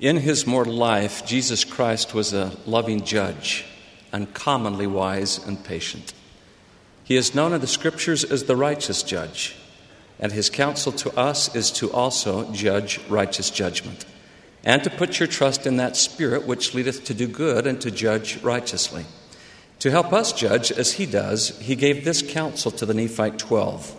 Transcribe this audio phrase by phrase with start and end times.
[0.00, 3.64] In his mortal life, Jesus Christ was a loving judge,
[4.12, 6.12] uncommonly wise and patient.
[7.02, 9.56] He is known in the scriptures as the righteous judge,
[10.20, 14.04] and his counsel to us is to also judge righteous judgment,
[14.62, 17.90] and to put your trust in that Spirit which leadeth to do good and to
[17.90, 19.04] judge righteously.
[19.80, 23.96] To help us judge as he does, he gave this counsel to the Nephite twelve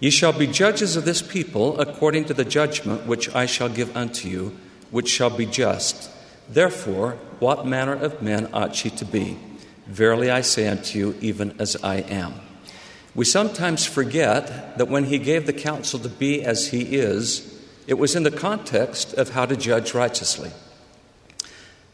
[0.00, 3.96] Ye shall be judges of this people according to the judgment which I shall give
[3.96, 4.54] unto you
[4.90, 6.10] which shall be just.
[6.48, 9.38] Therefore, what manner of men ought ye to be?
[9.86, 12.34] Verily I say unto you, even as I am.
[13.14, 17.94] We sometimes forget that when he gave the counsel to be as he is, it
[17.94, 20.50] was in the context of how to judge righteously.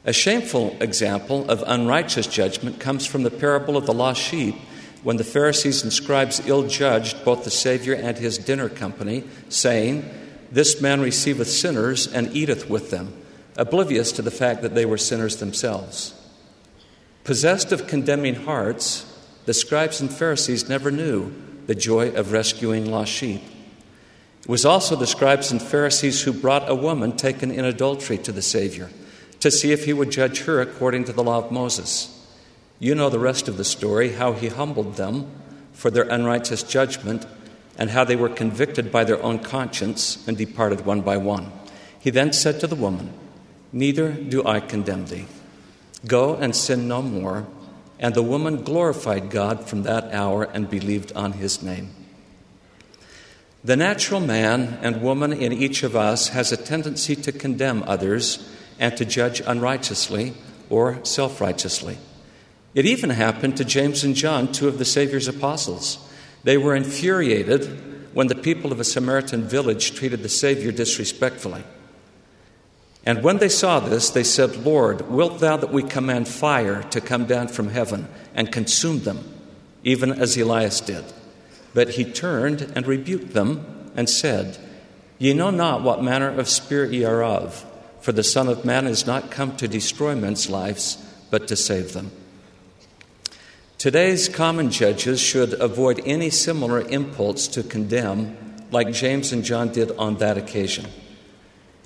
[0.05, 4.55] A shameful example of unrighteous judgment comes from the parable of the lost sheep
[5.03, 10.09] when the Pharisees and scribes ill judged both the Savior and his dinner company, saying,
[10.51, 13.15] this man receiveth sinners and eateth with them,
[13.57, 16.15] oblivious to the fact that they were sinners themselves.
[17.25, 19.07] Possessed of condemning hearts,
[19.47, 21.33] the scribes and Pharisees never knew
[21.67, 23.43] the joy of rescuing lost sheep.
[24.41, 28.33] It was also the scribes and Pharisees who brought a woman taken in adultery to
[28.33, 28.91] the Savior
[29.41, 32.17] to see if he would judge her according to the law of Moses.
[32.79, 35.31] You know the rest of the story how he humbled them
[35.73, 37.27] for their unrighteous judgment
[37.81, 41.51] and how they were convicted by their own conscience and departed one by one.
[41.99, 43.13] He then said to the woman,
[43.73, 45.25] Neither do I condemn thee.
[46.07, 47.47] Go and sin no more.
[47.99, 51.91] And the woman glorified God from that hour and believed on his name.
[53.65, 58.47] The natural man and woman in each of us has a tendency to condemn others
[58.79, 60.35] and to judge unrighteously
[60.71, 61.99] or self righteously.
[62.75, 66.07] It even happened to James and John, two of the Savior's apostles.
[66.45, 71.65] They were infuriated when the people of a Samaritan village treated the Savior disrespectfully.
[73.05, 77.01] And when they saw this, they said, Lord, wilt thou that we command fire to
[77.01, 79.25] come down from heaven and consume them,
[79.85, 81.05] even as Elias did?
[81.73, 84.59] But he turned and rebuked them and said,
[85.19, 87.65] Ye know not what manner of spirit ye are of,
[88.01, 90.97] for the Son of Man is not come to destroy men's lives,
[91.31, 92.11] but to save them.
[93.81, 98.37] Today's common judges should avoid any similar impulse to condemn,
[98.71, 100.85] like James and John did on that occasion.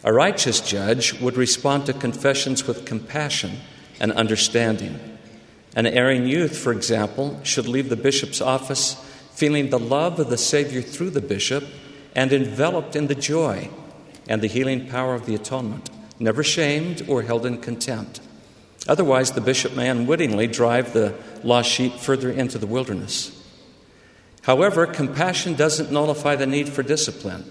[0.03, 3.61] A righteous judge would respond to confessions with compassion
[4.01, 4.99] and understanding.
[5.77, 8.95] An erring youth, for example, should leave the bishop's office
[9.33, 11.63] feeling the love of the Savior through the bishop
[12.13, 13.71] and enveloped in the joy
[14.29, 18.19] and the healing power of the atonement, never shamed or held in contempt.
[18.87, 23.31] Otherwise, the bishop may unwittingly drive the lost sheep further into the wilderness.
[24.43, 27.51] However, compassion doesn't nullify the need for discipline.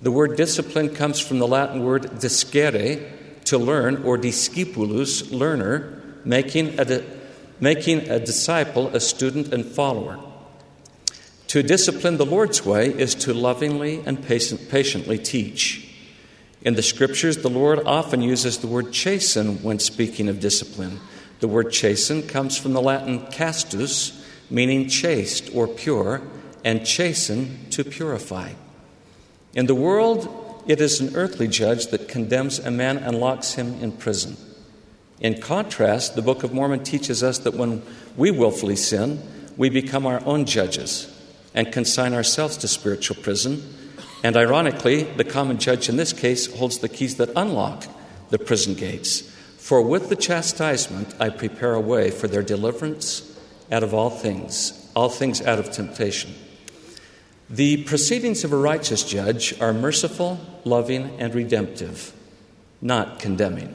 [0.00, 3.12] The word discipline comes from the Latin word discere,
[3.44, 7.04] to learn, or discipulus, learner, making a, di-
[7.58, 10.18] making a disciple a student and follower.
[11.48, 15.89] To discipline the Lord's way is to lovingly and patient, patiently teach.
[16.62, 21.00] In the scriptures, the Lord often uses the word chasten when speaking of discipline.
[21.40, 26.20] The word chasten comes from the Latin castus, meaning chaste or pure,
[26.62, 28.52] and chasten to purify.
[29.54, 33.82] In the world, it is an earthly judge that condemns a man and locks him
[33.82, 34.36] in prison.
[35.18, 37.82] In contrast, the Book of Mormon teaches us that when
[38.16, 39.22] we willfully sin,
[39.56, 41.10] we become our own judges
[41.54, 43.62] and consign ourselves to spiritual prison
[44.22, 47.86] and ironically, the common judge in this case holds the keys that unlock
[48.28, 49.22] the prison gates.
[49.58, 53.26] For with the chastisement I prepare a way for their deliverance
[53.70, 56.34] out of all things, all things out of temptation.
[57.48, 62.12] The proceedings of a righteous judge are merciful, loving, and redemptive,
[62.80, 63.74] not condemning.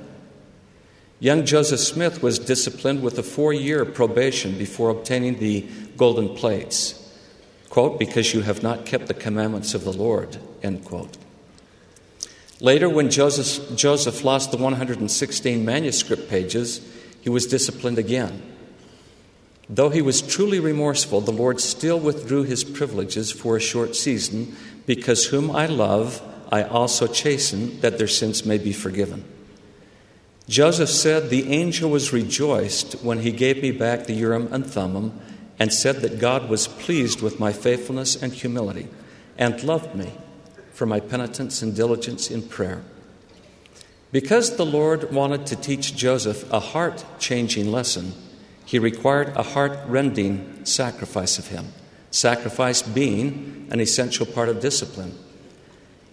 [1.19, 5.61] Young Joseph Smith was disciplined with a four year probation before obtaining the
[5.97, 7.04] golden plates
[7.69, 11.17] quote, because you have not kept the commandments of the Lord, end quote.
[12.61, 16.81] Later, when Joseph, Joseph lost the 116 manuscript pages,
[17.21, 18.41] he was disciplined again.
[19.69, 24.55] Though he was truly remorseful, the Lord still withdrew his privileges for a short season,
[24.85, 26.21] because whom I love,
[26.51, 29.25] I also chasten, that their sins may be forgiven.
[30.47, 35.19] Joseph said, The angel was rejoiced when he gave me back the Urim and Thummim
[35.59, 38.87] and said that God was pleased with my faithfulness and humility
[39.37, 40.11] and loved me
[40.73, 42.83] for my penitence and diligence in prayer.
[44.11, 48.13] Because the Lord wanted to teach Joseph a heart changing lesson,
[48.65, 51.73] he required a heart rending sacrifice of him,
[52.11, 55.17] sacrifice being an essential part of discipline.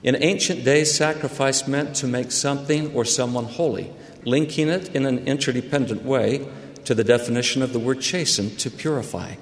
[0.03, 3.93] In ancient days, sacrifice meant to make something or someone holy,
[4.25, 6.49] linking it in an interdependent way
[6.84, 9.34] to the definition of the word chasten, to purify.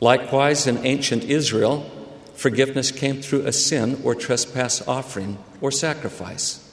[0.00, 1.90] Likewise, in ancient Israel,
[2.34, 6.64] forgiveness came through a sin or trespass offering or sacrifice.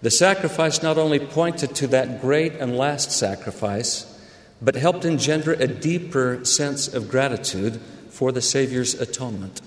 [0.00, 4.10] The sacrifice not only pointed to that great and last sacrifice,
[4.62, 9.60] but helped engender a deeper sense of gratitude for the Savior's atonement.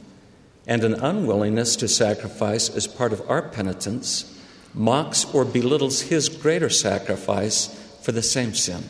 [0.66, 4.34] And an unwillingness to sacrifice as part of our penitence
[4.74, 7.68] mocks or belittles his greater sacrifice
[8.02, 8.84] for the same sin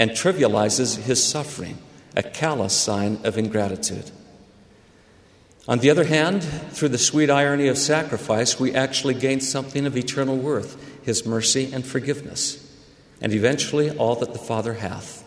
[0.00, 1.76] and trivializes his suffering,
[2.16, 4.10] a callous sign of ingratitude.
[5.68, 9.98] On the other hand, through the sweet irony of sacrifice, we actually gain something of
[9.98, 12.66] eternal worth his mercy and forgiveness,
[13.20, 15.22] and eventually all that the Father hath.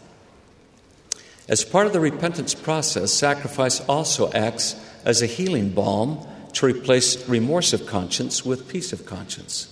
[1.47, 4.75] As part of the repentance process, sacrifice also acts
[5.05, 9.71] as a healing balm to replace remorse of conscience with peace of conscience.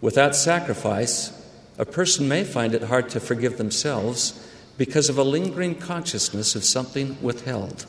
[0.00, 1.32] Without sacrifice,
[1.78, 4.42] a person may find it hard to forgive themselves
[4.78, 7.86] because of a lingering consciousness of something withheld.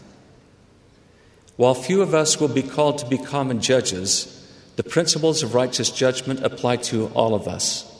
[1.55, 4.33] While few of us will be called to be common judges,
[4.75, 7.91] the principles of righteous judgment apply to all of us,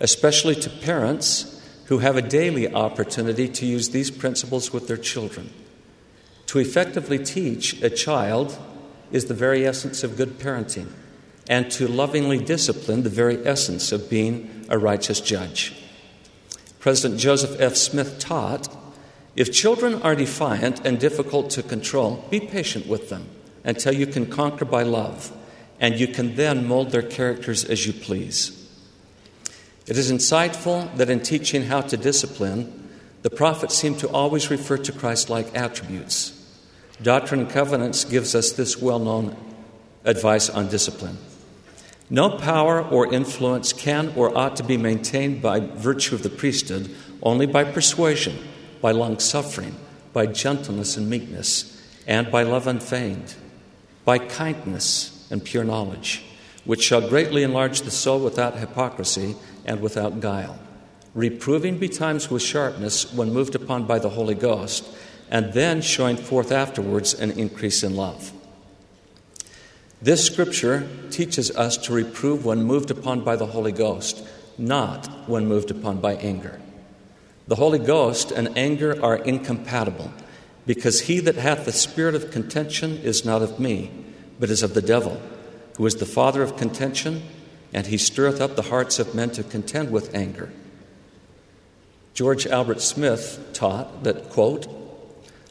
[0.00, 1.52] especially to parents
[1.86, 5.52] who have a daily opportunity to use these principles with their children.
[6.46, 8.58] To effectively teach a child
[9.12, 10.88] is the very essence of good parenting,
[11.48, 15.74] and to lovingly discipline the very essence of being a righteous judge.
[16.78, 17.76] President Joseph F.
[17.76, 18.68] Smith taught
[19.36, 23.28] if children are defiant and difficult to control, be patient with them
[23.64, 25.30] until you can conquer by love,
[25.78, 28.52] and you can then mold their characters as you please.
[29.86, 32.88] It is insightful that in teaching how to discipline,
[33.22, 36.32] the prophets seem to always refer to Christ like attributes.
[37.02, 39.36] Doctrine and Covenants gives us this well known
[40.04, 41.18] advice on discipline.
[42.08, 46.94] No power or influence can or ought to be maintained by virtue of the priesthood,
[47.22, 48.38] only by persuasion,
[48.80, 49.74] by long suffering,
[50.12, 53.34] by gentleness and meekness, and by love unfeigned,
[54.04, 56.22] by kindness and pure knowledge,
[56.64, 60.58] which shall greatly enlarge the soul without hypocrisy and without guile,
[61.12, 64.86] reproving betimes with sharpness when moved upon by the Holy Ghost,
[65.28, 68.32] and then showing forth afterwards an increase in love.
[70.06, 74.24] This scripture teaches us to reprove when moved upon by the Holy Ghost,
[74.56, 76.60] not when moved upon by anger.
[77.48, 80.12] The Holy Ghost and anger are incompatible,
[80.64, 83.90] because he that hath the spirit of contention is not of me,
[84.38, 85.20] but is of the devil,
[85.76, 87.24] who is the father of contention,
[87.72, 90.52] and he stirreth up the hearts of men to contend with anger.
[92.14, 94.68] George Albert Smith taught that, quote,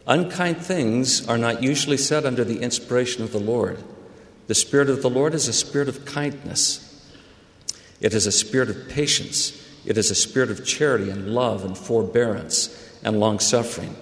[0.08, 3.84] unkind things are not usually said under the inspiration of the Lord
[4.47, 6.81] the Spirit of the Lord is a spirit of kindness,
[8.01, 11.77] it is a spirit of patience, it is a spirit of charity and love and
[11.77, 13.95] forbearance and long suffering.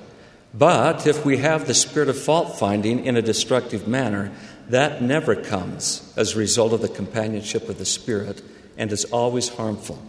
[0.53, 4.31] But if we have the spirit of fault finding in a destructive manner,
[4.69, 8.41] that never comes as a result of the companionship of the Spirit
[8.77, 10.01] and is always harmful.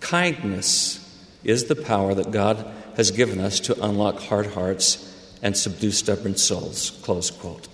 [0.00, 0.98] Kindness
[1.44, 2.66] is the power that God
[2.96, 5.06] has given us to unlock hard hearts
[5.42, 6.98] and subdue stubborn souls.
[7.02, 7.68] Close quote.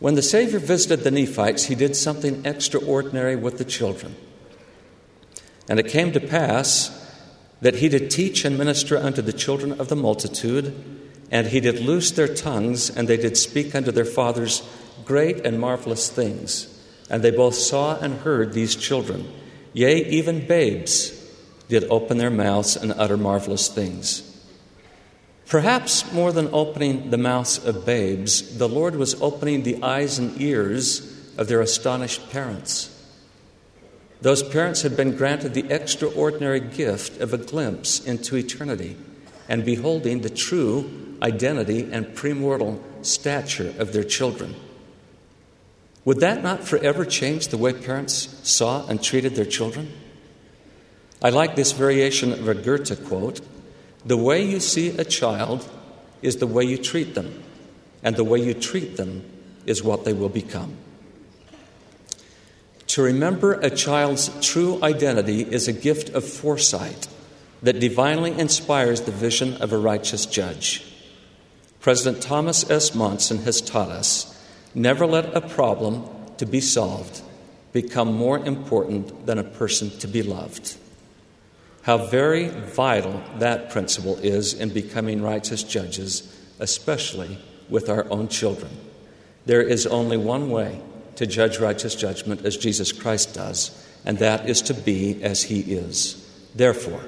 [0.00, 4.16] When the Savior visited the Nephites, he did something extraordinary with the children.
[5.68, 6.96] And it came to pass
[7.60, 10.74] that he did teach and minister unto the children of the multitude,
[11.30, 14.62] and he did loose their tongues, and they did speak unto their fathers
[15.04, 16.66] great and marvelous things.
[17.10, 19.30] And they both saw and heard these children,
[19.74, 21.12] yea, even babes,
[21.68, 24.29] did open their mouths and utter marvelous things.
[25.50, 30.40] Perhaps more than opening the mouths of babes, the Lord was opening the eyes and
[30.40, 31.00] ears
[31.36, 32.96] of their astonished parents.
[34.20, 38.96] Those parents had been granted the extraordinary gift of a glimpse into eternity
[39.48, 44.54] and beholding the true identity and premortal stature of their children.
[46.04, 49.92] Would that not forever change the way parents saw and treated their children?
[51.20, 53.40] I like this variation of a Goethe quote
[54.04, 55.68] the way you see a child
[56.22, 57.42] is the way you treat them,
[58.02, 59.24] and the way you treat them
[59.66, 60.76] is what they will become.
[62.88, 67.06] To remember a child's true identity is a gift of foresight
[67.62, 70.84] that divinely inspires the vision of a righteous judge.
[71.80, 72.94] President Thomas S.
[72.94, 74.36] Monson has taught us
[74.74, 76.04] never let a problem
[76.38, 77.22] to be solved
[77.72, 80.76] become more important than a person to be loved.
[81.82, 88.70] How very vital that principle is in becoming righteous judges, especially with our own children.
[89.46, 90.80] There is only one way
[91.16, 95.60] to judge righteous judgment as Jesus Christ does, and that is to be as he
[95.60, 96.16] is.
[96.54, 97.02] Therefore,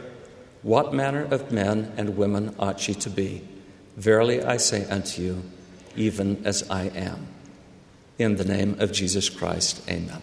[0.62, 3.42] what manner of men and women ought ye to be?
[3.96, 5.42] Verily I say unto you,
[5.96, 7.26] even as I am.
[8.18, 10.22] In the name of Jesus Christ, amen.